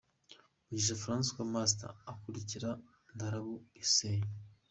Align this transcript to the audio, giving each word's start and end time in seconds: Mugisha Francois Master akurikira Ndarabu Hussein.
Mugisha 0.67 0.95
Francois 1.03 1.51
Master 1.55 1.91
akurikira 2.11 2.69
Ndarabu 3.13 3.53
Hussein. 3.77 4.23